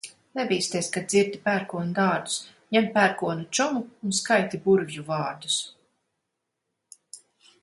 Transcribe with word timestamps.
Nebīsties, 0.37 0.87
kad 0.95 1.05
dzirdi 1.13 1.41
pērkona 1.43 1.93
dārdus, 1.99 2.39
ņem 2.77 2.89
pērkona 2.97 3.47
čomu 3.59 3.85
un 4.09 4.17
skaiti 4.23 4.61
burvju 4.67 5.07
vārdus. 5.15 5.63